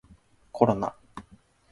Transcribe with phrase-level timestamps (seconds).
[0.51, 0.95] コロナ